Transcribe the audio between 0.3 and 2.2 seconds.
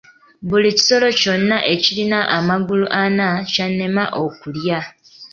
Buli kisolo kyonna ekirina